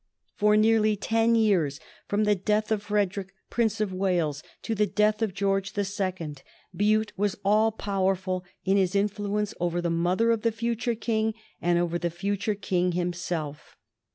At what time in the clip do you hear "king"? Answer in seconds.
10.95-11.35, 12.55-12.93